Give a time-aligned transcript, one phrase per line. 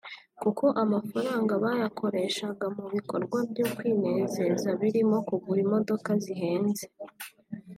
[0.41, 6.85] kuko ayo mafaranga bayakoreshaga mu bikorwa byo kwinezeza birimo kugura imodoka zihenze